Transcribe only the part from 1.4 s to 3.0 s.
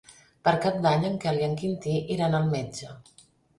i en Quintí iran al metge.